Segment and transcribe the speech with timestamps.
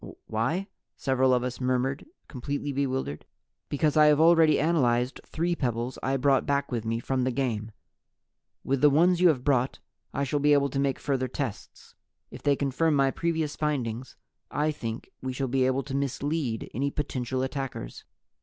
[0.25, 3.23] "Why?" several of us murmured, completely bewildered.
[3.69, 7.69] "Because I have already analyzed three pebbles I brought back with me from the game.
[8.63, 9.77] With the ones you have brought,
[10.11, 11.93] I shall be able to make further tests.
[12.31, 14.15] If they confirm my previous findings,
[14.49, 18.03] I Think We shall be able to mislead any potential attackers.